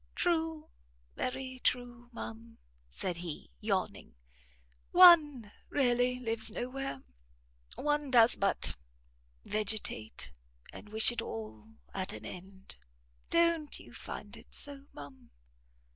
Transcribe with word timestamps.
"True, 0.15 0.71
very 1.15 1.59
true, 1.59 2.09
ma'am," 2.11 2.57
said 2.89 3.17
he, 3.17 3.51
yawning, 3.59 4.15
"one 4.89 5.51
really 5.69 6.19
lives 6.19 6.49
no 6.49 6.69
where; 6.71 7.03
one 7.75 8.09
does 8.09 8.35
but 8.35 8.75
vegetate, 9.45 10.31
and 10.73 10.89
wish 10.89 11.11
it 11.11 11.21
all 11.21 11.75
at 11.93 12.13
an 12.13 12.25
end. 12.25 12.77
Don't 13.29 13.79
you 13.79 13.93
find 13.93 14.35
it 14.35 14.55
so, 14.55 14.87
ma'am?" 14.91 15.29